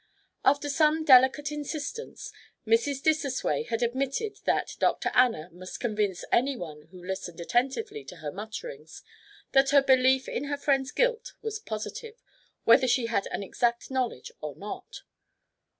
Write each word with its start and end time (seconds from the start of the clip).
After 0.43 0.67
some 0.67 1.05
delicate 1.05 1.51
insistence, 1.51 2.31
Mrs. 2.65 3.03
Dissosway 3.03 3.67
had 3.69 3.83
admitted 3.83 4.37
that 4.45 4.75
Dr. 4.79 5.11
Anna 5.13 5.51
must 5.51 5.79
convince 5.79 6.25
any 6.31 6.57
one 6.57 6.87
who 6.89 7.05
listened 7.05 7.39
attentively 7.39 8.03
to 8.05 8.15
her 8.15 8.31
mutterings 8.31 9.03
that 9.51 9.69
her 9.69 9.83
belief 9.83 10.27
in 10.27 10.45
her 10.45 10.57
friend's 10.57 10.91
guilt 10.91 11.33
was 11.43 11.59
positive, 11.59 12.15
whether 12.63 12.87
she 12.87 13.05
had 13.05 13.27
exact 13.31 13.91
knowledge 13.91 14.31
or 14.41 14.55
not. 14.55 15.03